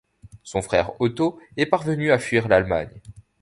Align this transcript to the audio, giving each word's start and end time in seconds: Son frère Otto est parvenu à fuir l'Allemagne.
Son 0.41 0.63
frère 0.63 0.99
Otto 0.99 1.39
est 1.57 1.67
parvenu 1.67 2.11
à 2.11 2.17
fuir 2.17 2.47
l'Allemagne. 2.47 2.89